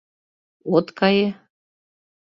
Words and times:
От 0.79 0.87
кае? 1.01 1.27